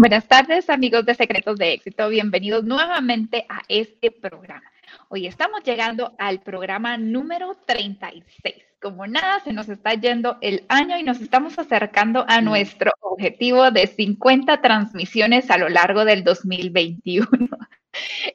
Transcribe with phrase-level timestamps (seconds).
[0.00, 2.08] Buenas tardes, amigos de Secretos de Éxito.
[2.08, 4.62] Bienvenidos nuevamente a este programa.
[5.08, 8.54] Hoy estamos llegando al programa número 36.
[8.80, 13.72] Como nada, se nos está yendo el año y nos estamos acercando a nuestro objetivo
[13.72, 17.26] de 50 transmisiones a lo largo del 2021.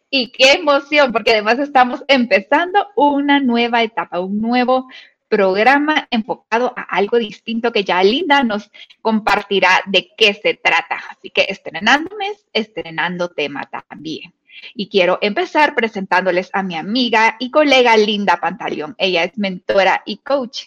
[0.10, 4.90] Y qué emoción, porque además estamos empezando una nueva etapa, un nuevo
[5.28, 8.70] programa enfocado a algo distinto que ya Linda nos
[9.02, 11.02] compartirá de qué se trata.
[11.10, 14.34] Así que estrenando mes, estrenando tema también.
[14.76, 18.96] Y quiero empezar presentándoles a mi amiga y colega Linda Pantaleón.
[18.98, 20.66] Ella es mentora y coach,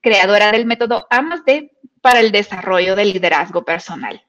[0.00, 4.22] creadora del método AMASD para el desarrollo del liderazgo personal.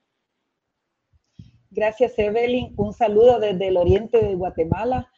[1.69, 2.73] Gracias, Evelyn.
[2.77, 5.11] Un saludo desde el oriente de Guatemala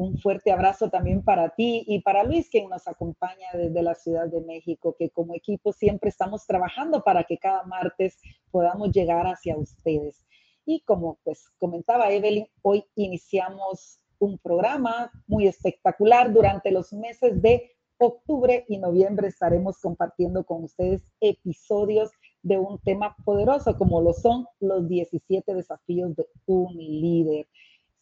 [0.00, 4.28] un fuerte abrazo también para ti y para Luis, quien nos acompaña desde la Ciudad
[4.28, 8.18] de México, que como equipo siempre estamos trabajando para que cada martes
[8.50, 10.24] podamos llegar hacia ustedes.
[10.64, 17.70] Y como pues comentaba Evelyn, hoy iniciamos un programa muy espectacular durante los meses de
[17.98, 22.10] octubre y noviembre estaremos compartiendo con ustedes episodios
[22.42, 27.46] de un tema poderoso como lo son los 17 desafíos de un líder.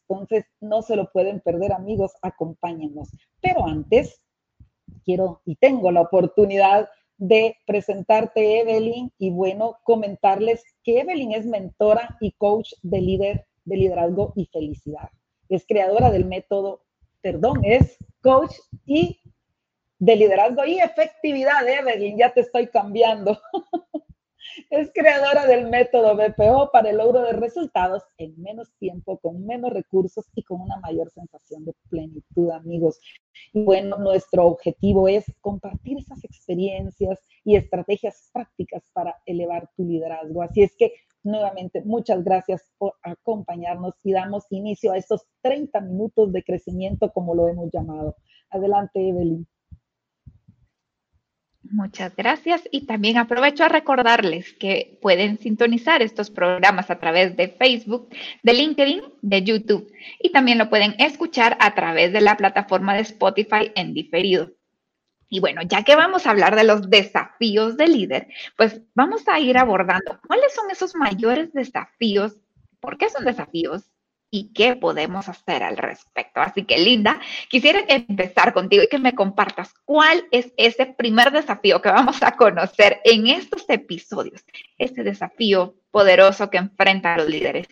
[0.08, 3.10] Entonces, no se lo pueden perder, amigos, acompáñenos.
[3.40, 4.22] Pero antes,
[5.04, 12.16] quiero y tengo la oportunidad de presentarte, Evelyn, y bueno, comentarles que Evelyn es mentora
[12.20, 15.10] y coach de líder de liderazgo y felicidad.
[15.48, 16.84] Es creadora del método,
[17.20, 18.54] perdón, es coach
[18.86, 19.20] y
[19.98, 23.38] de liderazgo y efectividad, Evelyn, ya te estoy cambiando.
[24.70, 29.72] Es creadora del método BPO para el logro de resultados en menos tiempo, con menos
[29.72, 33.00] recursos y con una mayor sensación de plenitud, amigos.
[33.52, 40.42] Y bueno, nuestro objetivo es compartir esas experiencias y estrategias prácticas para elevar tu liderazgo.
[40.42, 46.32] Así es que nuevamente, muchas gracias por acompañarnos y damos inicio a estos 30 minutos
[46.32, 48.16] de crecimiento, como lo hemos llamado.
[48.50, 49.46] Adelante, Evelyn.
[51.70, 52.62] Muchas gracias.
[52.70, 58.08] Y también aprovecho a recordarles que pueden sintonizar estos programas a través de Facebook,
[58.42, 59.92] de LinkedIn, de YouTube.
[60.18, 64.52] Y también lo pueden escuchar a través de la plataforma de Spotify en diferido.
[65.28, 69.38] Y bueno, ya que vamos a hablar de los desafíos del líder, pues vamos a
[69.38, 72.36] ir abordando cuáles son esos mayores desafíos,
[72.80, 73.90] por qué son desafíos
[74.30, 76.40] y qué podemos hacer al respecto.
[76.40, 81.80] Así que, Linda, quisiera empezar contigo y que me compartas cuál es ese primer desafío
[81.80, 84.44] que vamos a conocer en estos episodios,
[84.76, 87.68] ese desafío poderoso que enfrentan los líderes.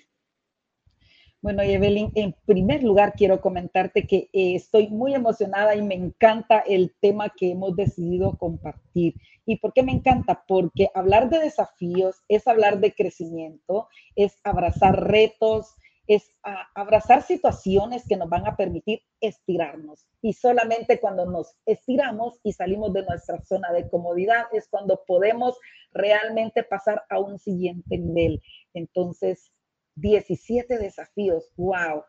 [1.43, 6.59] Bueno, Evelyn, en primer lugar quiero comentarte que eh, estoy muy emocionada y me encanta
[6.59, 9.15] el tema que hemos decidido compartir.
[9.45, 10.43] ¿Y por qué me encanta?
[10.49, 16.33] Porque hablar de desafíos es hablar de crecimiento, es abrazar retos, es
[16.75, 20.07] abrazar situaciones que nos van a permitir estirarnos.
[20.23, 25.59] Y solamente cuando nos estiramos y salimos de nuestra zona de comodidad es cuando podemos
[25.93, 28.41] realmente pasar a un siguiente nivel.
[28.75, 29.51] Entonces,
[29.97, 32.05] 17 desafíos, wow.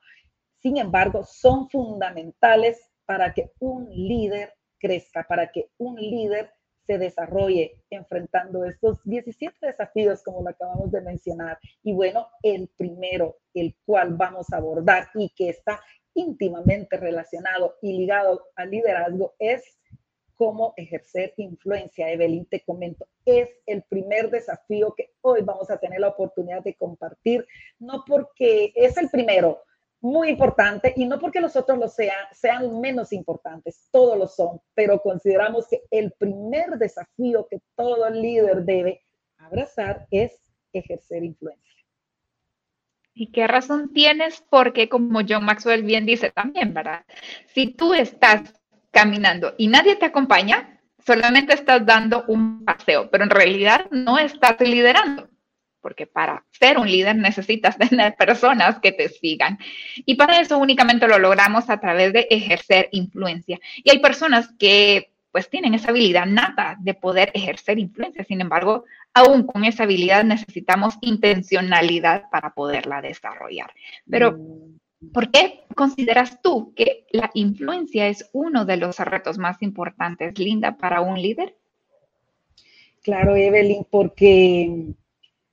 [0.61, 6.51] Sin embargo, son fundamentales para que un líder crezca, para que un líder
[6.87, 11.59] se desarrolle enfrentando estos 17 desafíos como lo acabamos de mencionar.
[11.83, 15.81] Y bueno, el primero, el cual vamos a abordar y que está
[16.13, 19.77] íntimamente relacionado y ligado al liderazgo es
[20.33, 22.11] cómo ejercer influencia.
[22.11, 26.75] Evelyn, te comento, es el primer desafío que hoy vamos a tener la oportunidad de
[26.75, 27.45] compartir,
[27.79, 29.61] no porque es el primero,
[30.01, 34.61] muy importante y no porque los otros lo sean, sean menos importantes, todos lo son,
[34.73, 39.03] pero consideramos que el primer desafío que todo líder debe
[39.37, 40.39] abrazar es
[40.73, 41.63] ejercer influencia.
[43.13, 44.43] ¿Y qué razón tienes?
[44.47, 47.03] Porque como John Maxwell bien dice también, ¿verdad?
[47.47, 48.53] Si tú estás
[48.91, 54.59] caminando y nadie te acompaña, solamente estás dando un paseo, pero en realidad no estás
[54.59, 55.27] liderando
[55.87, 59.57] porque para ser un líder necesitas tener personas que te sigan.
[60.05, 63.57] Y para eso únicamente lo logramos a través de ejercer influencia.
[63.77, 68.25] Y hay personas que pues tienen esa habilidad nata de poder ejercer influencia.
[68.25, 73.71] Sin embargo, aún con esa habilidad necesitamos intencionalidad para poderla desarrollar.
[74.09, 74.37] Pero.
[75.13, 80.75] ¿por qué consideras tú que la influencia es uno de los retos más importantes, Linda,
[80.75, 81.55] para un líder?
[83.03, 84.95] Claro, Evelyn, porque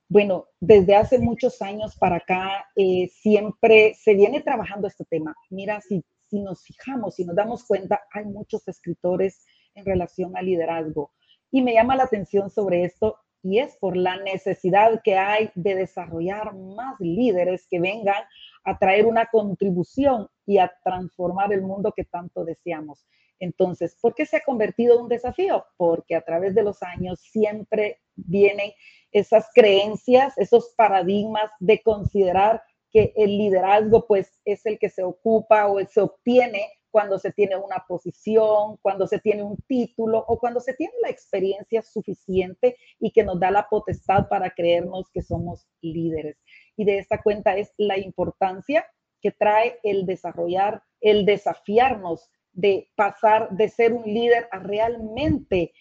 [0.07, 5.35] bueno, desde hace muchos años para acá eh, siempre se viene trabajando este tema.
[5.49, 10.45] Mira, si, si nos fijamos, si nos damos cuenta, hay muchos escritores en relación al
[10.45, 11.11] liderazgo.
[11.51, 15.75] Y me llama la atención sobre esto y es por la necesidad que hay de
[15.75, 18.23] desarrollar más líderes que vengan
[18.63, 23.05] a traer una contribución y a transformar el mundo que tanto deseamos.
[23.39, 25.65] Entonces, ¿por qué se ha convertido en un desafío?
[25.77, 28.71] Porque a través de los años siempre vienen
[29.11, 35.67] esas creencias, esos paradigmas de considerar que el liderazgo pues es el que se ocupa
[35.67, 40.61] o se obtiene cuando se tiene una posición, cuando se tiene un título o cuando
[40.61, 45.67] se tiene la experiencia suficiente y que nos da la potestad para creernos que somos
[45.81, 46.37] líderes.
[46.77, 48.85] Y de esta cuenta es la importancia
[49.21, 55.73] que trae el desarrollar, el desafiarnos de pasar de ser un líder a realmente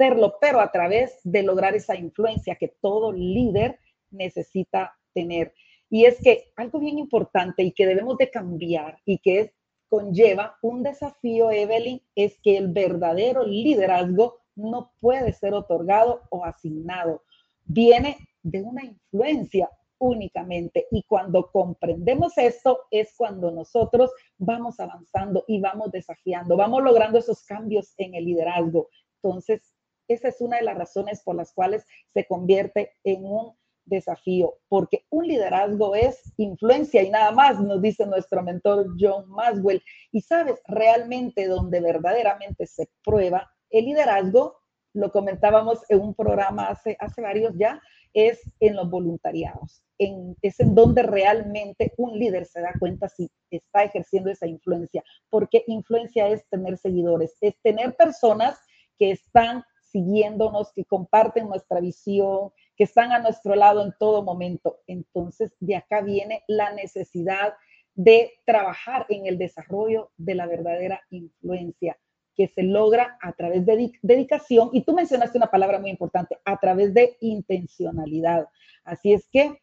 [0.00, 3.78] serlo, pero a través de lograr esa influencia que todo líder
[4.10, 5.52] necesita tener.
[5.90, 9.52] Y es que algo bien importante y que debemos de cambiar y que
[9.90, 17.22] conlleva un desafío, Evelyn, es que el verdadero liderazgo no puede ser otorgado o asignado.
[17.66, 19.68] Viene de una influencia
[19.98, 20.86] únicamente.
[20.90, 27.42] Y cuando comprendemos esto es cuando nosotros vamos avanzando y vamos desafiando, vamos logrando esos
[27.44, 28.88] cambios en el liderazgo.
[29.22, 29.69] Entonces,
[30.12, 33.54] esa es una de las razones por las cuales se convierte en un
[33.84, 39.82] desafío, porque un liderazgo es influencia y nada más, nos dice nuestro mentor John Maswell.
[40.12, 44.58] Y sabes, realmente donde verdaderamente se prueba el liderazgo,
[44.92, 47.80] lo comentábamos en un programa hace, hace varios ya,
[48.12, 49.84] es en los voluntariados.
[49.98, 55.04] En, es en donde realmente un líder se da cuenta si está ejerciendo esa influencia,
[55.28, 58.58] porque influencia es tener seguidores, es tener personas
[58.98, 64.80] que están siguiéndonos, que comparten nuestra visión, que están a nuestro lado en todo momento.
[64.86, 67.54] Entonces, de acá viene la necesidad
[67.94, 71.98] de trabajar en el desarrollo de la verdadera influencia
[72.34, 74.70] que se logra a través de dedicación.
[74.72, 78.48] Y tú mencionaste una palabra muy importante, a través de intencionalidad.
[78.84, 79.60] Así es que,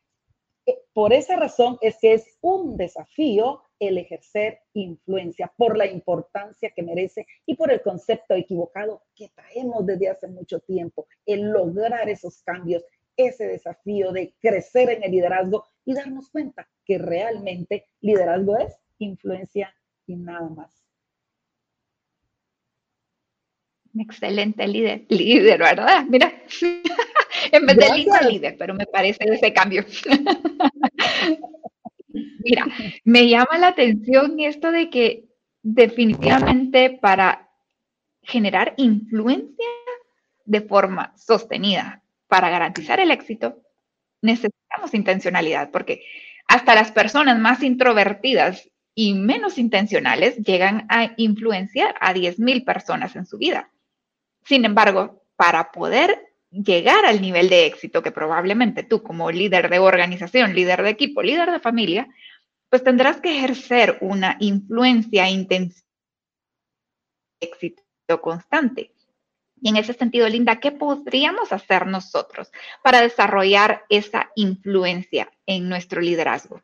[0.93, 6.83] por esa razón es que es un desafío el ejercer influencia por la importancia que
[6.83, 12.41] merece y por el concepto equivocado que traemos desde hace mucho tiempo, el lograr esos
[12.41, 12.83] cambios,
[13.15, 19.73] ese desafío de crecer en el liderazgo y darnos cuenta que realmente liderazgo es influencia
[20.05, 20.86] y nada más.
[23.99, 26.05] Excelente líder, líder, ¿verdad?
[26.07, 26.31] Mira,
[27.51, 29.85] en vez de líder, líder, pero me parece ese cambio.
[32.43, 32.65] Mira,
[33.03, 35.25] me llama la atención esto de que
[35.61, 37.49] definitivamente para
[38.21, 39.65] generar influencia
[40.45, 43.61] de forma sostenida, para garantizar el éxito,
[44.21, 46.03] necesitamos intencionalidad, porque
[46.47, 53.25] hasta las personas más introvertidas y menos intencionales llegan a influenciar a 10.000 personas en
[53.25, 53.69] su vida.
[54.47, 59.79] Sin embargo, para poder llegar al nivel de éxito que probablemente tú como líder de
[59.79, 62.07] organización, líder de equipo, líder de familia,
[62.69, 65.83] pues tendrás que ejercer una influencia intensa,
[67.41, 67.83] éxito
[68.21, 68.93] constante.
[69.59, 72.49] Y en ese sentido, Linda, ¿qué podríamos hacer nosotros
[72.83, 76.61] para desarrollar esa influencia en nuestro liderazgo?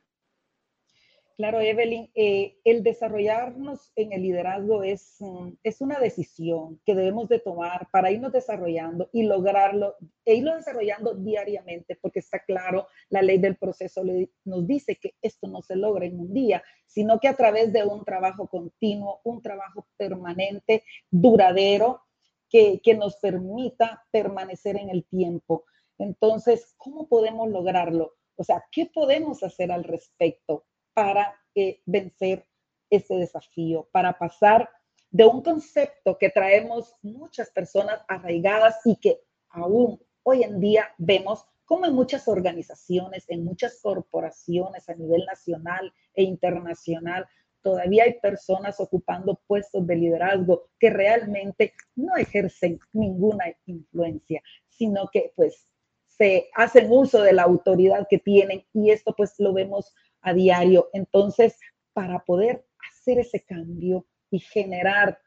[1.35, 5.18] Claro, Evelyn, eh, el desarrollarnos en el liderazgo es,
[5.63, 9.95] es una decisión que debemos de tomar para irnos desarrollando y lograrlo,
[10.25, 14.03] e irlo desarrollando diariamente, porque está claro, la ley del proceso
[14.45, 17.84] nos dice que esto no se logra en un día, sino que a través de
[17.84, 22.01] un trabajo continuo, un trabajo permanente, duradero,
[22.48, 25.65] que, que nos permita permanecer en el tiempo.
[25.98, 28.13] Entonces, ¿cómo podemos lograrlo?
[28.36, 30.65] O sea, ¿qué podemos hacer al respecto?
[30.93, 32.45] Para eh, vencer
[32.89, 34.69] ese desafío, para pasar
[35.09, 39.19] de un concepto que traemos muchas personas arraigadas y que
[39.50, 45.93] aún hoy en día vemos como en muchas organizaciones, en muchas corporaciones a nivel nacional
[46.13, 47.27] e internacional,
[47.62, 55.31] todavía hay personas ocupando puestos de liderazgo que realmente no ejercen ninguna influencia, sino que
[55.35, 55.67] pues
[56.07, 59.93] se hacen uso de la autoridad que tienen y esto pues lo vemos
[60.24, 60.89] a diario.
[60.94, 61.58] Entonces,
[61.94, 65.20] para poder hacer ese cambio y generar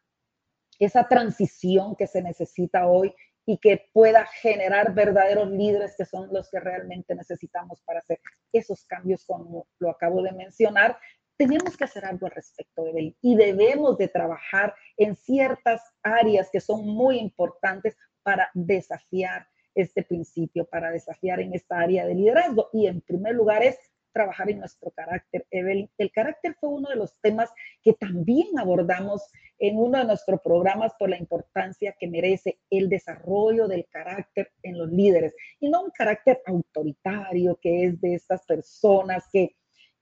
[0.78, 3.14] esa transición que se necesita hoy
[3.46, 8.20] y que pueda generar verdaderos líderes que son los que realmente necesitamos para hacer
[8.52, 10.98] esos cambios como lo acabo de mencionar,
[11.36, 16.48] tenemos que hacer algo al respecto de él y debemos de trabajar en ciertas áreas
[16.50, 22.70] que son muy importantes para desafiar este principio, para desafiar en esta área de liderazgo.
[22.72, 23.78] Y en primer lugar es
[24.16, 25.90] trabajar en nuestro carácter, Evelyn.
[25.98, 27.50] El carácter fue uno de los temas
[27.82, 33.68] que también abordamos en uno de nuestros programas por la importancia que merece el desarrollo
[33.68, 39.24] del carácter en los líderes y no un carácter autoritario que es de estas personas
[39.30, 39.56] que,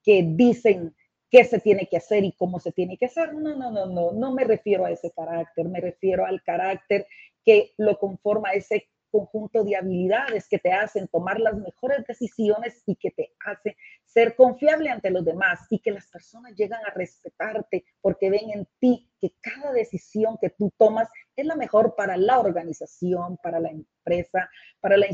[0.05, 0.95] que dicen
[1.29, 3.35] qué se tiene que hacer y cómo se tiene que hacer.
[3.35, 7.09] No, no, no, no, no me refiero a ese carácter, me refiero al carácter
[7.45, 12.97] que lo conforma ese conjunto de habilidades que te hacen tomar las mejores decisiones y
[12.97, 17.85] que te hace ser confiable ante los demás y que las personas llegan a respetarte
[18.01, 22.41] porque ven en ti que cada decisión que tú tomas es la mejor para la
[22.41, 25.07] organización, para la empresa, para la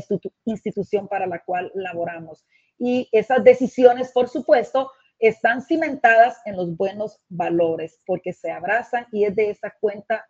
[0.45, 2.43] institución para la cual laboramos.
[2.79, 4.89] Y esas decisiones, por supuesto,
[5.19, 10.27] están cimentadas en los buenos valores porque se abrazan y es de esa cuenta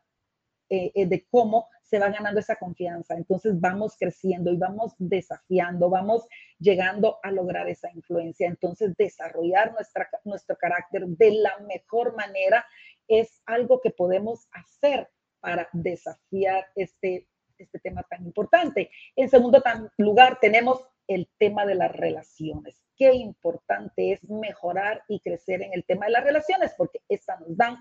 [0.74, 3.16] eh, eh, de cómo se va ganando esa confianza.
[3.16, 6.26] Entonces vamos creciendo y vamos desafiando, vamos
[6.60, 8.48] llegando a lograr esa influencia.
[8.48, 12.66] Entonces desarrollar nuestra, nuestro carácter de la mejor manera
[13.10, 15.10] es algo que podemos hacer
[15.42, 18.90] para desafiar este, este tema tan importante.
[19.18, 19.62] En segundo
[19.98, 22.82] lugar, tenemos el tema de las relaciones.
[22.96, 27.58] Qué importante es mejorar y crecer en el tema de las relaciones, porque estas nos
[27.58, 27.78] dan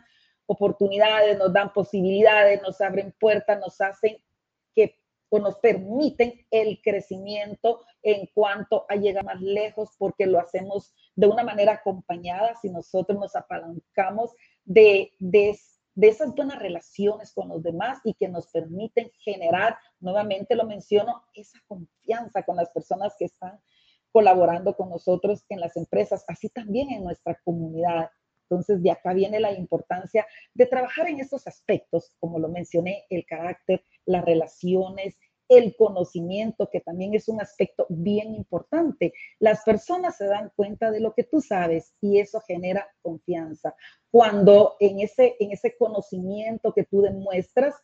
[0.50, 4.16] oportunidades, nos dan posibilidades, nos abren puertas, nos hacen
[4.74, 4.96] que
[5.28, 11.28] o nos permiten el crecimiento en cuanto a llegar más lejos, porque lo hacemos de
[11.28, 14.32] una manera acompañada, si nosotros nos apalancamos
[14.64, 15.56] de, de,
[15.94, 21.22] de esas buenas relaciones con los demás y que nos permiten generar, nuevamente lo menciono,
[21.32, 23.60] esa confianza con las personas que están
[24.10, 28.10] colaborando con nosotros en las empresas, así también en nuestra comunidad.
[28.50, 33.24] Entonces, de acá viene la importancia de trabajar en estos aspectos, como lo mencioné, el
[33.24, 35.16] carácter, las relaciones,
[35.48, 39.12] el conocimiento, que también es un aspecto bien importante.
[39.38, 43.74] Las personas se dan cuenta de lo que tú sabes y eso genera confianza.
[44.10, 47.74] Cuando en ese, en ese conocimiento que tú demuestras,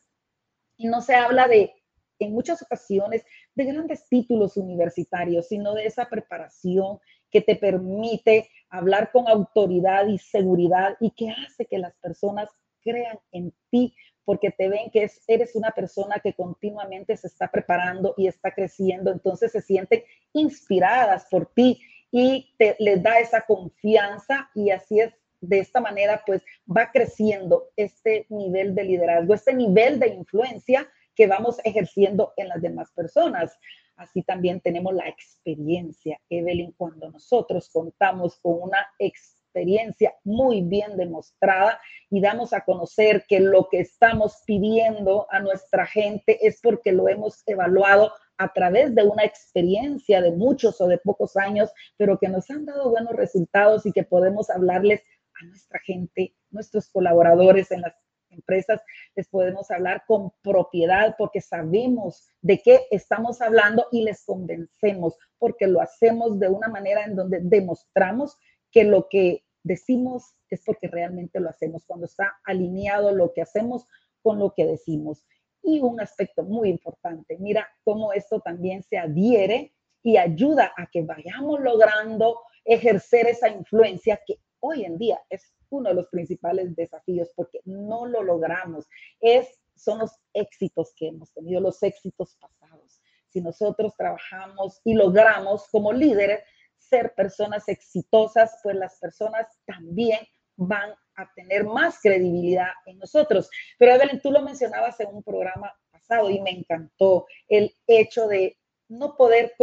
[0.77, 1.73] y no se habla de,
[2.19, 6.99] en muchas ocasiones, de grandes títulos universitarios, sino de esa preparación
[7.31, 12.49] que te permite hablar con autoridad y seguridad y que hace que las personas
[12.81, 13.93] crean en ti
[14.27, 19.09] porque te ven que eres una persona que continuamente se está preparando y está creciendo,
[19.09, 20.03] entonces se sienten
[20.33, 21.79] inspiradas por ti
[22.11, 27.69] y te, les da esa confianza y así es, de esta manera pues va creciendo
[27.77, 33.57] este nivel de liderazgo, este nivel de influencia que vamos ejerciendo en las demás personas.
[33.97, 41.79] Así también tenemos la experiencia, Evelyn, cuando nosotros contamos con una experiencia muy bien demostrada
[42.11, 47.09] y damos a conocer que lo que estamos pidiendo a nuestra gente es porque lo
[47.09, 52.29] hemos evaluado a través de una experiencia de muchos o de pocos años, pero que
[52.29, 55.01] nos han dado buenos resultados y que podemos hablarles
[55.41, 57.95] a nuestra gente, nuestros colaboradores en las
[58.37, 58.81] empresas
[59.15, 65.67] les podemos hablar con propiedad porque sabemos de qué estamos hablando y les convencemos porque
[65.67, 68.37] lo hacemos de una manera en donde demostramos
[68.71, 73.85] que lo que decimos es porque realmente lo hacemos, cuando está alineado lo que hacemos
[74.21, 75.25] con lo que decimos.
[75.61, 81.01] Y un aspecto muy importante, mira cómo esto también se adhiere y ayuda a que
[81.01, 87.29] vayamos logrando ejercer esa influencia que hoy en día es uno de los principales desafíos
[87.35, 88.85] porque no lo logramos.
[89.19, 93.01] Es, son los éxitos que hemos tenido, los éxitos pasados.
[93.29, 96.41] Si nosotros trabajamos y logramos como líderes
[96.77, 100.19] ser personas exitosas, pues las personas también
[100.55, 103.49] van a tener más credibilidad en nosotros.
[103.77, 108.57] Pero Evelyn, tú lo mencionabas en un programa pasado y me encantó el hecho de
[108.89, 109.53] no poder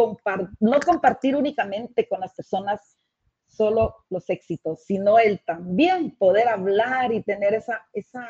[0.61, 2.99] no compartir únicamente con las personas
[3.55, 8.27] solo los éxitos, sino el también poder hablar y tener esa, esa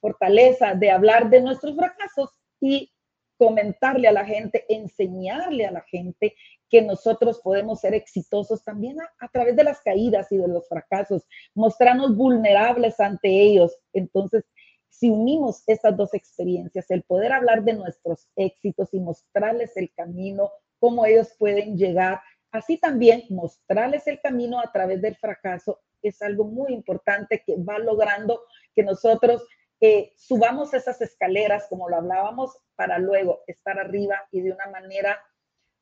[0.00, 2.30] fortaleza de hablar de nuestros fracasos
[2.60, 2.90] y
[3.38, 6.34] comentarle a la gente, enseñarle a la gente
[6.68, 11.26] que nosotros podemos ser exitosos también a, través de las caídas y de los fracasos,
[11.54, 13.76] mostrarnos vulnerables ante ellos.
[13.92, 14.44] Entonces,
[14.88, 20.50] si unimos estas dos experiencias, el poder hablar de nuestros éxitos y mostrarles el camino,
[20.78, 22.20] cómo ellos pueden llegar
[22.54, 27.80] Así también mostrarles el camino a través del fracaso es algo muy importante que va
[27.80, 28.42] logrando
[28.76, 29.44] que nosotros
[29.80, 35.20] eh, subamos esas escaleras, como lo hablábamos, para luego estar arriba y de una manera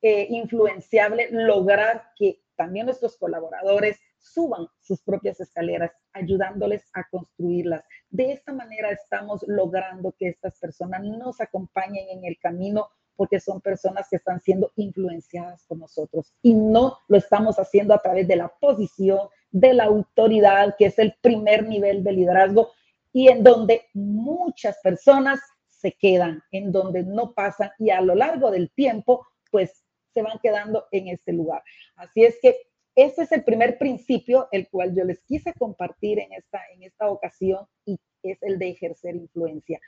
[0.00, 7.85] eh, influenciable lograr que también nuestros colaboradores suban sus propias escaleras, ayudándoles a construirlas.
[8.09, 12.88] De esta manera estamos logrando que estas personas nos acompañen en el camino
[13.23, 18.02] porque son personas que están siendo influenciadas por nosotros y no lo estamos haciendo a
[18.02, 22.73] través de la posición, de la autoridad, que es el primer nivel de liderazgo
[23.12, 25.38] y en donde muchas personas
[25.69, 30.41] se quedan, en donde no pasan y a lo largo del tiempo, pues se van
[30.43, 31.62] quedando en este lugar.
[31.95, 32.57] Así es que
[32.97, 37.09] ese es el primer principio, el cual yo les quise compartir en esta, en esta
[37.09, 39.79] ocasión y es el de ejercer influencia.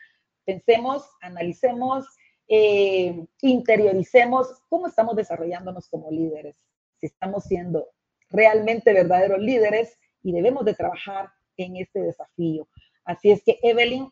[0.44, 2.06] Pensemos, analicemos,
[2.48, 6.56] eh, interioricemos cómo estamos desarrollándonos como líderes,
[7.00, 7.88] si estamos siendo
[8.30, 12.68] realmente verdaderos líderes y debemos de trabajar en este desafío.
[13.04, 14.10] Así es que, Evelyn,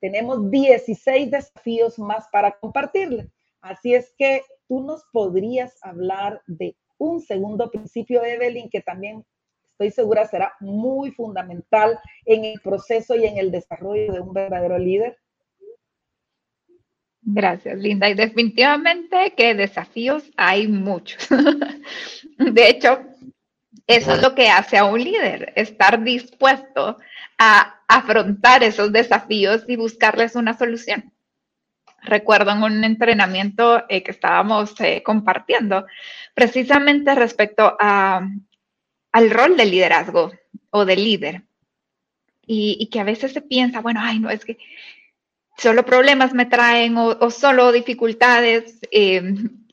[0.00, 3.30] tenemos 16 desafíos más para compartirle.
[3.60, 9.24] Así es que tú nos podrías hablar de un segundo principio, Evelyn, que también
[9.70, 14.78] estoy segura será muy fundamental en el proceso y en el desarrollo de un verdadero
[14.78, 15.18] líder.
[17.26, 18.08] Gracias, Linda.
[18.08, 21.26] Y definitivamente que desafíos hay muchos.
[22.38, 23.00] De hecho,
[23.86, 26.98] eso es lo que hace a un líder, estar dispuesto
[27.38, 31.12] a afrontar esos desafíos y buscarles una solución.
[32.02, 35.86] Recuerdo en un entrenamiento eh, que estábamos eh, compartiendo,
[36.34, 38.28] precisamente respecto a,
[39.12, 40.32] al rol del liderazgo
[40.70, 41.42] o del líder.
[42.46, 44.58] Y, que a veces se piensa, bueno, ay, no, es que
[45.56, 49.22] solo problemas me traen o, solo dificultades eh,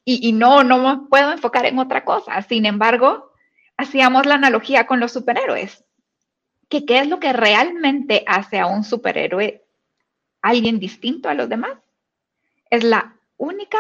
[0.04, 2.42] y, no, no me puedo enfocar en otra cosa.
[2.42, 3.32] Sin embargo,
[3.78, 5.86] hacíamos la analogía con los superhéroes,
[6.70, 9.64] que qué es lo que realmente hace a un superhéroe
[10.42, 11.78] alguien distinto a los demás.
[12.70, 13.80] Es la única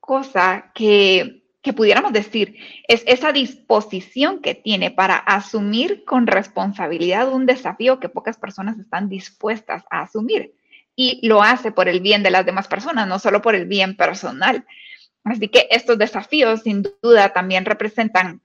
[0.00, 7.44] cosa que, que pudiéramos decir, es esa disposición que tiene para asumir con responsabilidad un
[7.44, 10.54] desafío que pocas personas están dispuestas a asumir.
[10.96, 13.96] Y lo hace por el bien de las demás personas, no solo por el bien
[13.96, 14.64] personal.
[15.24, 18.40] Así que estos desafíos sin duda también representan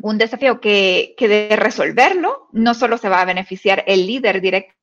[0.00, 4.81] un desafío que, de resolverlo no solo se va a beneficiar el líder directamente,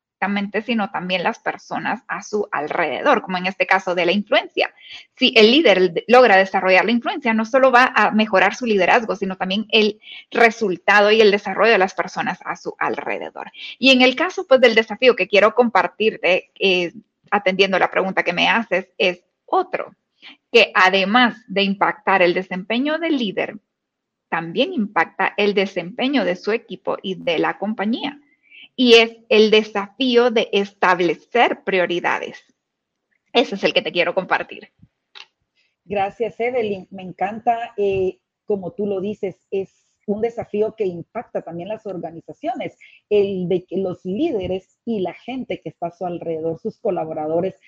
[0.65, 4.73] sino también las personas a su alrededor, como en este caso de la influencia.
[5.15, 9.37] Si el líder logra desarrollar la influencia, no solo va a mejorar su liderazgo, sino
[9.37, 9.99] también el
[10.31, 13.51] resultado y el desarrollo de las personas a su alrededor.
[13.77, 16.93] Y en el caso pues, del desafío que quiero compartirte, eh,
[17.31, 19.95] atendiendo la pregunta que me haces, es otro,
[20.51, 23.57] que además de impactar el desempeño del líder,
[24.29, 28.19] también impacta el desempeño de su equipo y de la compañía.
[28.81, 32.41] Y es el desafío de establecer prioridades.
[33.33, 34.69] Ese es el que te quiero compartir.
[35.83, 36.87] Gracias, Evelyn.
[36.89, 39.69] Me encanta, eh, como tú lo dices, es
[40.07, 42.77] un desafío que impacta también las organizaciones,
[43.09, 47.59] el de que los líderes y la gente que está a su alrededor, sus colaboradores,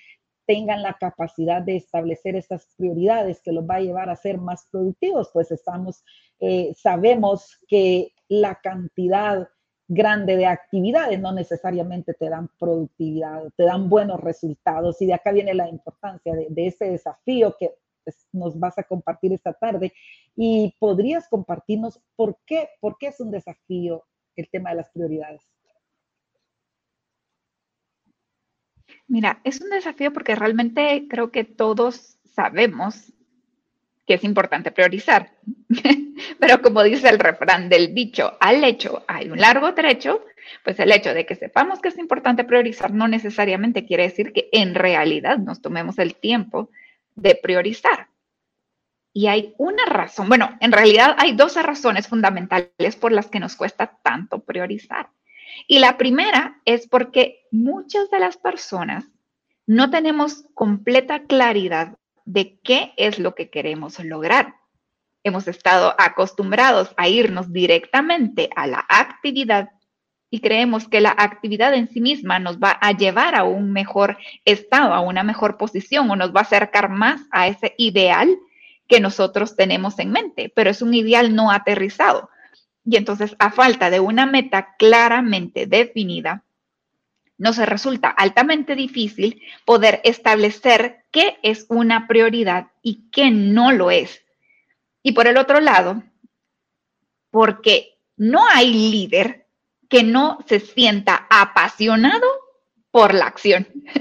[0.46, 4.66] tengan la capacidad de establecer estas prioridades que los va a llevar a ser más
[4.70, 6.02] productivos, pues estamos,
[6.40, 9.46] eh, sabemos que la cantidad
[9.92, 15.32] grande de actividades no necesariamente te dan productividad, te dan buenos resultados y de acá
[15.32, 19.92] viene la importancia de, ese desafío que pues, nos vas a compartir esta tarde
[20.34, 25.42] y podrías compartirnos por qué, por qué es un desafío el tema de las prioridades.
[29.06, 33.12] Mira, es un desafío porque realmente creo que todos sabemos
[34.06, 35.32] que es importante priorizar.
[36.38, 40.24] Pero como dice el refrán del dicho al hecho hay un largo trecho,
[40.64, 44.48] pues el hecho de que sepamos que es importante priorizar no necesariamente quiere decir que
[44.52, 46.70] en realidad nos tomemos el tiempo
[47.14, 48.08] de priorizar.
[49.14, 53.56] Y hay una razón, bueno, en realidad hay dos razones fundamentales por las que nos
[53.56, 55.10] cuesta tanto priorizar.
[55.66, 59.04] Y la primera es porque muchas de las personas
[59.66, 64.54] no tenemos completa claridad de qué es lo que queremos lograr.
[65.24, 69.70] Hemos estado acostumbrados a irnos directamente a la actividad
[70.30, 74.16] y creemos que la actividad en sí misma nos va a llevar a un mejor
[74.46, 78.34] estado, a una mejor posición o nos va a acercar más a ese ideal
[78.88, 82.30] que nosotros tenemos en mente, pero es un ideal no aterrizado.
[82.84, 86.44] Y entonces, a falta de una meta claramente definida,
[87.42, 94.24] nos resulta altamente difícil poder establecer qué es una prioridad y qué no lo es.
[95.02, 96.04] Y por el otro lado,
[97.32, 99.48] porque no hay líder
[99.88, 102.28] que no se sienta apasionado
[102.92, 103.66] por la acción.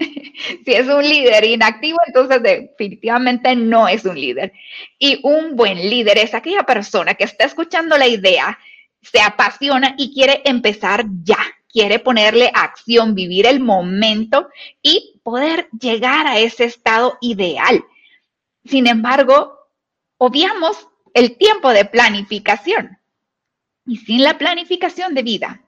[0.64, 4.54] si es un líder inactivo, entonces definitivamente no es un líder.
[5.00, 8.60] Y un buen líder es aquella persona que está escuchando la idea
[9.02, 11.40] se apasiona y quiere empezar ya,
[11.72, 14.50] quiere ponerle acción, vivir el momento
[14.82, 17.84] y poder llegar a ese estado ideal.
[18.66, 19.58] Sin embargo,
[20.18, 22.98] obviamos el tiempo de planificación.
[23.86, 25.62] Y sin la planificación de vida,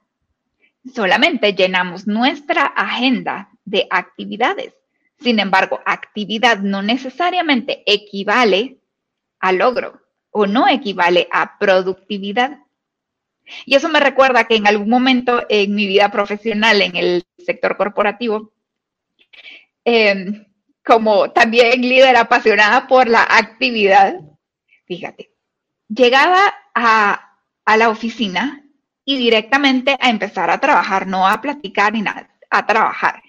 [0.94, 4.74] solamente llenamos nuestra agenda de actividades.
[5.20, 8.78] Sin embargo, actividad no necesariamente equivale
[9.40, 12.58] a logro o no equivale a productividad.
[13.66, 17.76] Y eso me recuerda que en algún momento en mi vida profesional en el sector
[17.76, 18.52] corporativo,
[19.84, 20.46] em,
[20.84, 24.20] como también líder apasionada por la actividad,
[24.86, 25.30] fíjate,
[25.88, 27.20] llegaba a,
[27.76, 28.62] la oficina
[29.04, 33.22] y directamente a empezar a trabajar, no a platicar ni nada, a trabajar.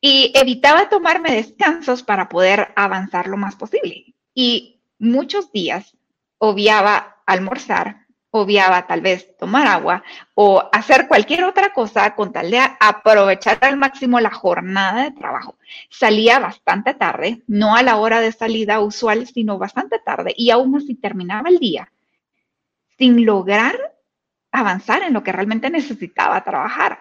[0.00, 4.14] Y evitaba tomarme descansos para poder avanzar lo más posible.
[4.34, 5.96] Y muchos días
[6.38, 8.05] obviaba almorzar,
[8.40, 10.02] obviaba tal vez tomar agua
[10.34, 15.56] o hacer cualquier otra cosa con tal de aprovechar al máximo la jornada de trabajo.
[15.90, 20.76] Salía bastante tarde, no a la hora de salida usual, sino bastante tarde y aún
[20.76, 21.90] así terminaba el día
[22.98, 23.94] sin lograr
[24.52, 27.00] avanzar en lo que realmente necesitaba trabajar.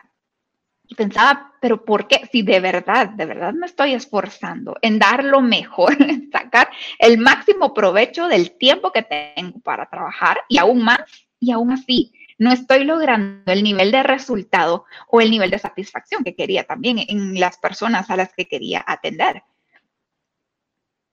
[0.88, 2.30] Y pensaba, pero ¿por qué?
[2.32, 6.69] Si de verdad, de verdad me estoy esforzando en dar lo mejor, en sacar
[7.00, 11.00] el máximo provecho del tiempo que tengo para trabajar y aún más,
[11.39, 16.24] y aún así no estoy logrando el nivel de resultado o el nivel de satisfacción
[16.24, 19.43] que quería también en las personas a las que quería atender.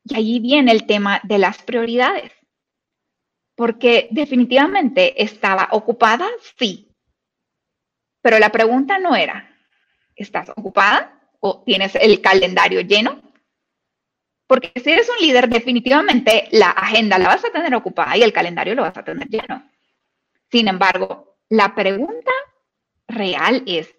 [0.05, 2.33] Y allí viene el tema de las prioridades.
[3.55, 6.27] Porque definitivamente estaba ocupada,
[6.59, 6.89] sí.
[8.21, 9.49] Pero la pregunta no era,
[10.17, 13.21] ¿estás ocupada o tienes el calendario lleno?
[14.49, 18.33] Porque si eres un líder, definitivamente la agenda la vas a tener ocupada y el
[18.33, 19.72] calendario lo vas a tener lleno.
[20.53, 22.31] Sin embargo, la pregunta
[23.09, 23.97] real es,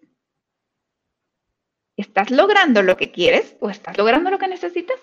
[1.97, 4.99] ¿estás logrando lo que quieres o estás logrando lo que necesitas?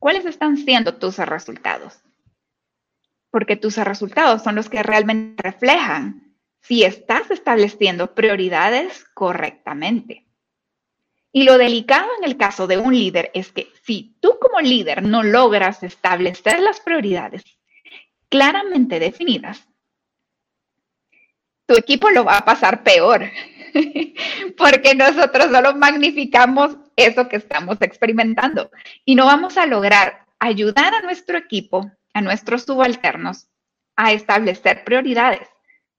[0.00, 2.02] ¿Cuáles están siendo tus resultados?
[3.30, 10.26] Porque tus resultados son los que realmente reflejan si estás estableciendo prioridades correctamente.
[11.30, 15.04] Y lo delicado en el caso de un líder es que si tú como líder
[15.04, 17.44] no logras establecer las prioridades
[18.28, 19.68] claramente definidas,
[21.66, 23.30] tu equipo lo va a pasar peor,
[24.56, 28.70] porque nosotros solo magnificamos eso que estamos experimentando
[29.04, 33.48] y no vamos a lograr ayudar a nuestro equipo, a nuestros subalternos,
[33.96, 35.48] a establecer prioridades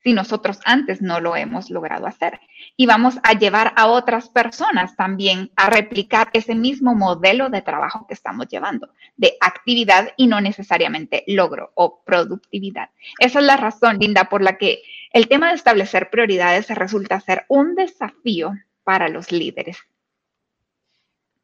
[0.03, 2.39] si nosotros antes no lo hemos logrado hacer.
[2.77, 8.05] Y vamos a llevar a otras personas también a replicar ese mismo modelo de trabajo
[8.07, 12.89] que estamos llevando, de actividad y no necesariamente logro o productividad.
[13.19, 17.45] Esa es la razón, Linda, por la que el tema de establecer prioridades resulta ser
[17.47, 19.77] un desafío para los líderes.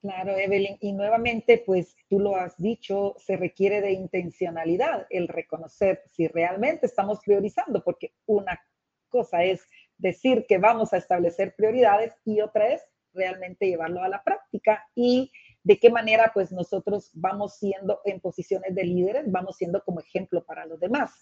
[0.02, 0.78] Claro, Evelyn.
[0.82, 6.88] Y nuevamente, pues tú lo has dicho, se requiere de intencionalidad, el reconocer si realmente
[6.88, 8.60] estamos priorizando, porque una
[9.08, 9.62] cosa es
[9.98, 12.82] decir que vamos a establecer prioridades y otra es
[13.14, 15.32] realmente llevarlo a la práctica y
[15.64, 20.44] de qué manera pues nosotros vamos siendo en posiciones de líderes, vamos siendo como ejemplo
[20.44, 21.14] para los demás.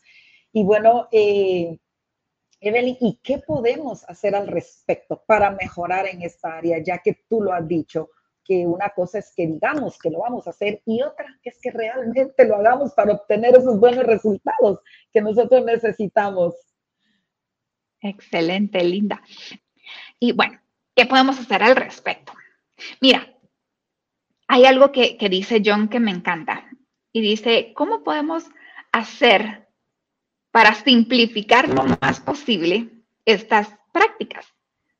[0.52, 1.78] Y bueno, eh,
[2.62, 7.42] Evelyn, ¿y qué podemos hacer al respecto para mejorar en esta área, ya que tú
[7.42, 8.10] lo has dicho?
[8.44, 11.72] que una cosa es que digamos que lo vamos a hacer y otra es que
[11.72, 14.80] realmente lo hagamos para obtener esos buenos resultados
[15.14, 16.56] que nosotros necesitamos.
[18.02, 19.22] Excelente, Linda.
[20.20, 20.60] Y bueno,
[20.96, 22.34] ¿qué podemos hacer al respecto?
[23.00, 23.32] Mira,
[24.48, 26.66] hay algo que, que dice John que me encanta
[27.12, 28.46] y dice, ¿cómo podemos
[28.92, 29.70] hacer
[30.52, 32.90] para simplificar lo más posible
[33.26, 34.46] estas prácticas?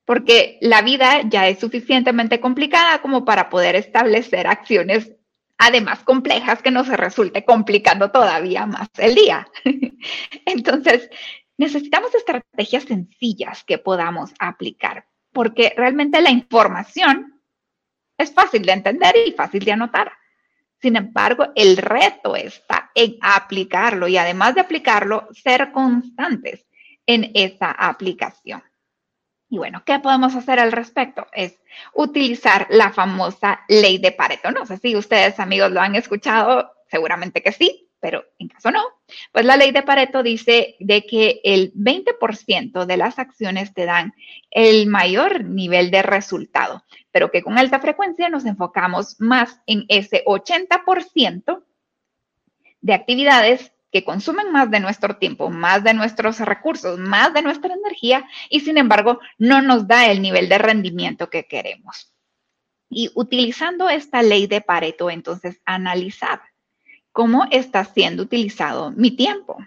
[0.04, 5.10] porque la vida ya es suficientemente complicada como para poder establecer acciones
[5.58, 9.48] además complejas que no se resulte complicando todavía más el día.
[10.46, 11.08] Entonces,
[11.56, 17.40] necesitamos estrategias sencillas que podamos aplicar, porque realmente la información
[18.18, 20.12] es fácil de entender y fácil de anotar.
[20.82, 26.66] Sin embargo, el reto está en aplicarlo y además de aplicarlo, ser constantes
[27.06, 28.64] en esa aplicación.
[29.48, 31.28] Y bueno, ¿qué podemos hacer al respecto?
[31.34, 31.62] Es
[31.94, 34.50] utilizar la famosa ley de Pareto.
[34.52, 38.84] No sé si ustedes, amigos, lo han escuchado, seguramente que sí, pero en caso no,
[39.32, 44.14] pues la ley de Pareto dice de que el 20% de las acciones te dan
[44.50, 50.24] el mayor nivel de resultado, pero que con alta frecuencia nos enfocamos más en ese
[50.26, 51.64] 80%
[52.82, 57.74] de actividades que consumen más de nuestro tiempo, más de nuestros recursos, más de nuestra
[57.74, 62.14] energía y sin embargo no nos da el nivel de rendimiento que queremos.
[62.90, 66.42] Y utilizando esta ley de Pareto, entonces analizar
[67.12, 69.58] cómo está siendo utilizado mi tiempo.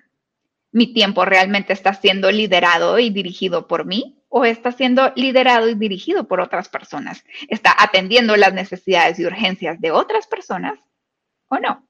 [0.73, 5.75] ¿Mi tiempo realmente está siendo liderado y dirigido por mí o está siendo liderado y
[5.75, 7.25] dirigido por otras personas?
[7.49, 10.79] ¿Está atendiendo las necesidades y urgencias de otras personas
[11.49, 11.87] o no?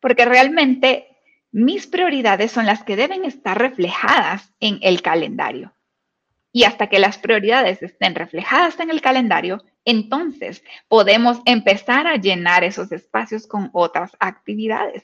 [0.00, 1.06] Porque realmente
[1.52, 5.72] mis prioridades son las que deben estar reflejadas en el calendario.
[6.56, 12.64] Y hasta que las prioridades estén reflejadas en el calendario, entonces podemos empezar a llenar
[12.64, 15.02] esos espacios con otras actividades.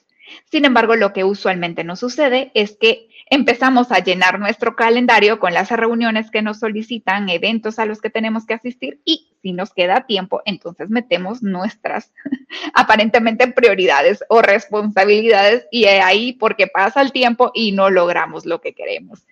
[0.51, 5.53] Sin embargo, lo que usualmente nos sucede es que empezamos a llenar nuestro calendario con
[5.53, 9.75] las reuniones que nos solicitan, eventos a los que tenemos que asistir y si nos
[9.75, 12.15] queda tiempo, entonces metemos nuestras
[12.73, 18.73] aparentemente prioridades o responsabilidades y ahí porque pasa el tiempo y no logramos lo que
[18.73, 19.27] queremos.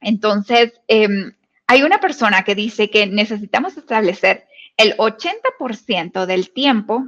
[0.00, 1.32] Entonces, em,
[1.66, 7.06] hay una persona que dice que necesitamos establecer el 80% del tiempo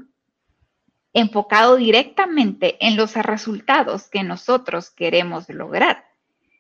[1.13, 6.05] enfocado directamente en los resultados que nosotros queremos lograr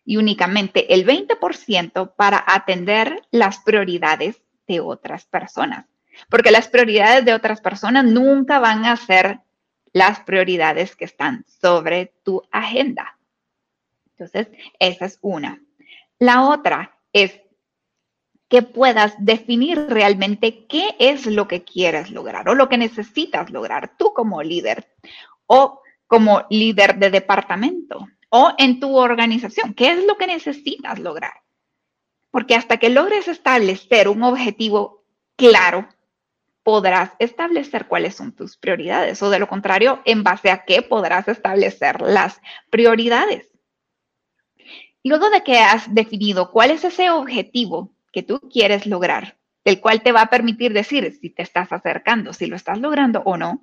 [0.05, 5.87] y únicamente el 20% para atender las prioridades de otras personas.
[6.29, 9.40] Porque las prioridades de otras personas nunca van a ser
[9.92, 13.18] las prioridades que están sobre tu agenda.
[14.11, 15.61] Entonces, esa es una.
[16.22, 17.40] La otra es
[18.48, 23.96] que puedas definir realmente qué es lo que quieres lograr o lo que necesitas lograr
[23.98, 24.87] tú como líder
[25.46, 29.74] o como líder de departamento o en tu organización.
[29.74, 31.32] ¿Qué es lo que necesitas lograr?
[32.30, 35.04] Porque hasta que logres establecer un objetivo
[35.35, 35.88] claro,
[36.62, 41.26] podrás establecer cuáles son tus prioridades o de lo contrario, en base a qué podrás
[41.26, 43.52] establecer las prioridades.
[45.05, 50.03] Luego de que has definido cuál es ese objetivo que tú quieres lograr, el cual
[50.03, 53.62] te va a permitir decir si te estás acercando, si lo estás logrando o no,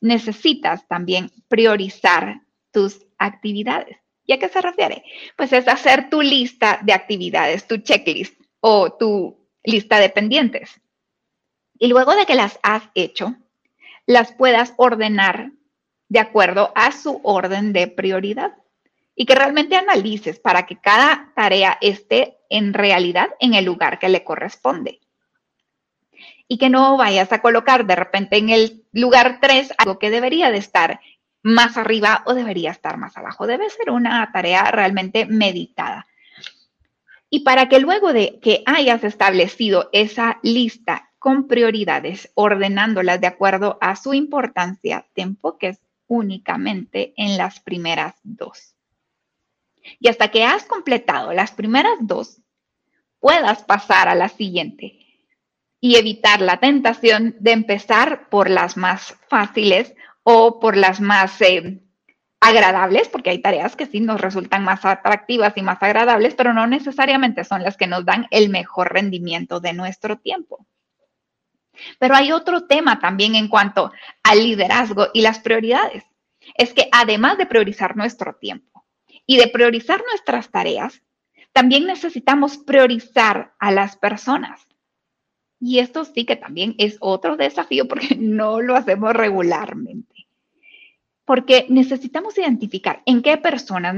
[0.00, 3.98] necesitas también priorizar tus actividades.
[4.24, 5.04] ¿Y a qué se refiere?
[5.36, 10.80] Pues es hacer tu lista de actividades, tu checklist o tu lista de pendientes.
[11.78, 13.36] Y luego de que las has hecho,
[14.06, 15.52] las puedas ordenar
[16.08, 18.54] de acuerdo a su orden de prioridad
[19.16, 24.10] y que realmente analices para que cada tarea esté en realidad en el lugar que
[24.10, 25.00] le corresponde.
[26.46, 30.50] Y que no vayas a colocar de repente en el lugar 3 algo que debería
[30.50, 31.00] de estar
[31.42, 33.46] más arriba o debería estar más abajo.
[33.46, 36.06] Debe ser una tarea realmente meditada.
[37.30, 43.78] Y para que luego de que hayas establecido esa lista con prioridades, ordenándolas de acuerdo
[43.80, 48.75] a su importancia, te enfoques únicamente en las primeras dos.
[49.98, 52.40] Y hasta que has completado las primeras dos,
[53.20, 54.98] puedas pasar a la siguiente
[55.80, 61.80] y evitar la tentación de empezar por las más fáciles o por las más eh,
[62.40, 66.66] agradables, porque hay tareas que sí nos resultan más atractivas y más agradables, pero no
[66.66, 70.66] necesariamente son las que nos dan el mejor rendimiento de nuestro tiempo.
[71.98, 76.04] Pero hay otro tema también en cuanto al liderazgo y las prioridades.
[76.56, 78.75] Es que además de priorizar nuestro tiempo,
[79.26, 81.02] y de priorizar nuestras tareas,
[81.52, 84.66] también necesitamos priorizar a las personas.
[85.58, 90.28] Y esto sí que también es otro desafío porque no lo hacemos regularmente.
[91.24, 93.94] Porque necesitamos identificar en qué personas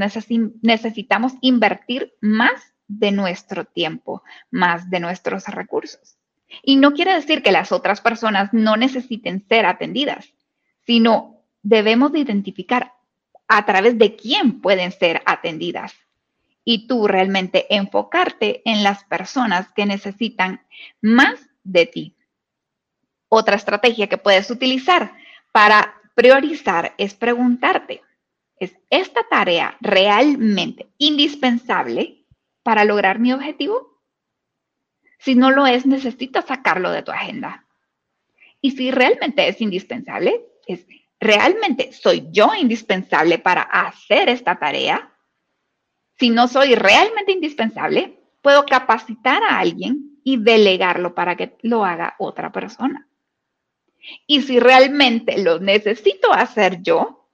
[0.62, 6.16] necesitamos invertir más de nuestro tiempo, más de nuestros recursos.
[6.62, 10.32] Y no quiere decir que las otras personas no necesiten ser atendidas,
[10.86, 12.94] sino debemos de identificar
[13.48, 15.94] a través de quién pueden ser atendidas.
[16.64, 20.62] Y tú realmente enfocarte en las personas que necesitan
[21.00, 22.16] más de ti.
[23.30, 25.14] Otra estrategia que puedes utilizar
[25.52, 28.02] para priorizar es preguntarte,
[28.58, 32.26] ¿es esta tarea realmente indispensable
[32.62, 34.02] para lograr mi objetivo?
[35.18, 37.66] Si no lo es, necesitas sacarlo de tu agenda.
[38.60, 40.86] Y si realmente es indispensable, es
[41.20, 45.12] ¿realmente soy yo indispensable para hacer esta tarea?
[46.18, 52.14] Si no soy realmente indispensable, puedo capacitar a alguien y delegarlo para que lo haga
[52.18, 53.08] otra persona.
[54.26, 57.30] Y si realmente lo necesito hacer yo,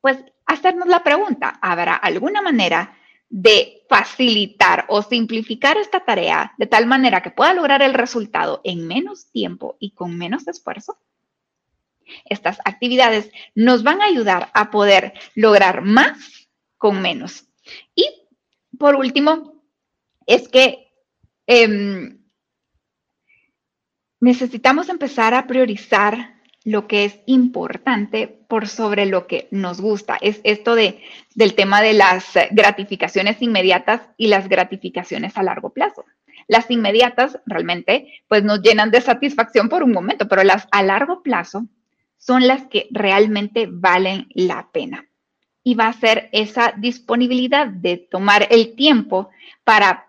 [0.00, 2.96] pues hacernos la pregunta, ¿habrá alguna manera
[3.28, 8.86] de facilitar o simplificar esta tarea de tal manera que pueda lograr el resultado en
[8.86, 10.98] menos tiempo y con menos esfuerzo?
[12.24, 17.48] Estas actividades nos van a ayudar a poder lograr más con menos.
[17.94, 18.06] Y
[18.78, 19.62] por último,
[20.26, 20.88] es que
[21.46, 22.18] em,
[24.20, 30.18] necesitamos empezar a priorizar lo que es importante por sobre lo que nos gusta.
[30.20, 31.00] Es esto de,
[31.36, 36.04] del tema de las gratificaciones inmediatas y las gratificaciones a largo plazo.
[36.48, 41.22] Las inmediatas realmente pues nos llenan de satisfacción por un momento, pero las a largo
[41.22, 41.66] plazo
[42.16, 45.06] son las que realmente valen la pena.
[45.62, 49.30] Y va a ser esa disponibilidad de tomar el tiempo
[49.64, 50.06] para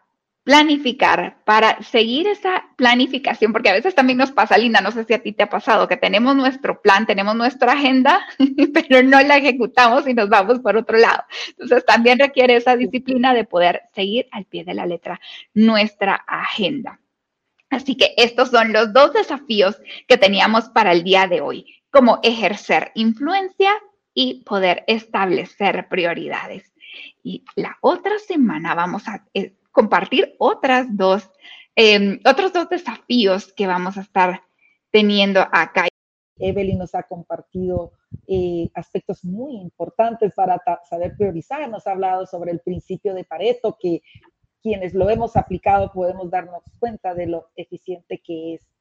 [0.47, 5.13] planificar, para seguir esa planificación, porque a veces también nos pasa, Linda, no sé si
[5.13, 8.25] a ti te ha pasado, que tenemos nuestro plan, tenemos nuestra agenda,
[8.73, 11.21] pero no la ejecutamos y nos vamos por otro lado.
[11.49, 15.19] Entonces también requiere esa disciplina de poder seguir al pie de la letra
[15.53, 17.01] nuestra agenda.
[17.69, 19.75] Así que estos son los dos desafíos
[20.07, 23.71] que teníamos para el día de hoy, como ejercer influencia
[24.13, 26.73] y poder establecer prioridades.
[27.23, 31.30] Y la otra semana vamos a eh, compartir otras dos,
[31.76, 34.41] em, otros dos desafíos que vamos a estar
[34.91, 35.88] teniendo acá.
[36.39, 37.93] Evelyn nos ha compartido
[38.28, 41.67] eh, aspectos muy importantes para saber priorizar.
[41.69, 44.02] Nos ha hablado sobre el principio de Pareto, que
[44.62, 48.76] quienes lo hemos aplicado podemos darnos cuenta de lo eficiente que es eh,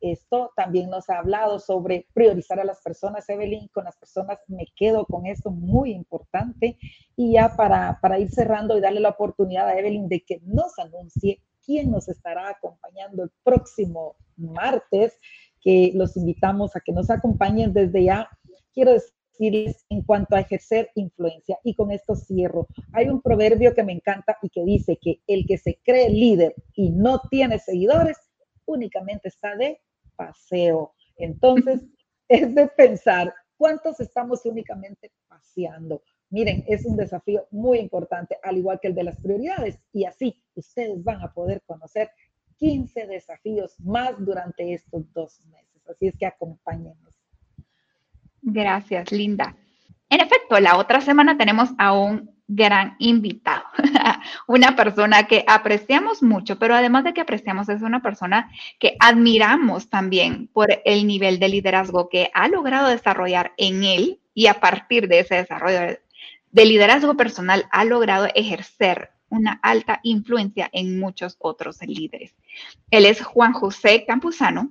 [0.00, 0.52] esto.
[0.56, 5.04] También nos ha hablado sobre priorizar a las personas, Evelyn, con las personas me quedo
[5.06, 6.78] con esto muy importante.
[7.16, 10.78] Y ya para, para ir cerrando y darle la oportunidad a Evelyn de que nos
[10.78, 15.18] anuncie quién nos estará acompañando el próximo martes,
[15.60, 18.28] que los invitamos a que nos acompañen desde ya.
[18.72, 23.84] Quiero decirles en cuanto a ejercer influencia, y con esto cierro, hay un proverbio que
[23.84, 28.16] me encanta y que dice que el que se cree líder y no tiene seguidores,
[28.68, 29.80] únicamente está de
[30.16, 30.94] paseo.
[31.16, 31.82] Entonces,
[32.28, 36.02] es de pensar cuántos estamos únicamente paseando.
[36.30, 39.78] Miren, es un desafío muy importante, al igual que el de las prioridades.
[39.92, 42.10] Y así ustedes van a poder conocer
[42.56, 45.88] 15 desafíos más durante estos dos meses.
[45.88, 47.14] Así es que acompáñenos.
[48.42, 49.56] Gracias, Linda.
[50.10, 53.64] En efecto, la otra semana tenemos a un gran invitado,
[54.48, 59.90] una persona que apreciamos mucho, pero además de que apreciamos, es una persona que admiramos
[59.90, 65.08] también por el nivel de liderazgo que ha logrado desarrollar en él y a partir
[65.08, 65.98] de ese desarrollo
[66.50, 72.34] de liderazgo personal ha logrado ejercer una alta influencia en muchos otros líderes.
[72.90, 74.70] Él es Juan José Campuzano,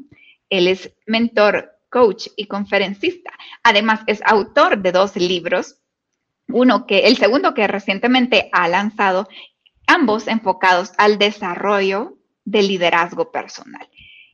[0.50, 3.32] él es mentor, coach y conferencista.
[3.63, 5.78] Además, es autor de dos libros
[6.50, 9.28] uno que, el segundo que recientemente ha lanzado,
[9.86, 13.89] ambos enfocados al desarrollo del liderazgo personal.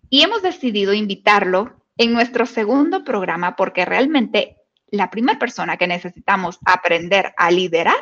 [0.09, 4.57] Y hemos decidido invitarlo en nuestro segundo programa porque realmente
[4.91, 7.97] la primera persona que necesitamos aprender a liderar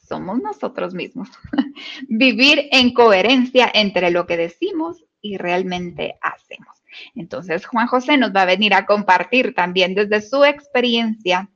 [0.00, 1.28] somos nosotros mismos.
[2.08, 6.77] Vivir en coherencia entre lo que decimos y realmente hacemos.
[7.14, 11.48] Entonces, Juan José nos va a venir a compartir también desde su experiencia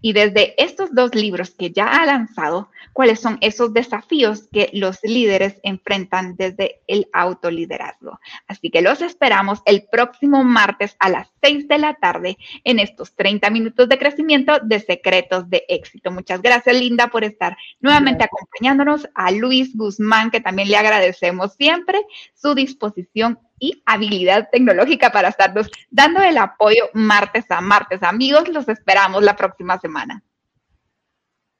[0.00, 4.98] y desde estos dos libros que ya ha lanzado, cuáles son esos desafíos que los
[5.02, 8.20] líderes enfrentan desde el autoliderazgo.
[8.46, 13.14] Así que los esperamos el próximo martes a las 6 de la tarde en estos
[13.16, 16.10] 30 minutos de crecimiento de secretos de éxito.
[16.12, 19.08] Muchas gracias, Linda, por estar nuevamente acompañándonos.
[19.14, 22.00] A Luis Guzmán, que también le agradecemos siempre
[22.34, 28.02] su disposición y habilidad tecnológica para estarnos dando el apoyo martes a martes.
[28.02, 30.22] Amigos, los esperamos la próxima semana.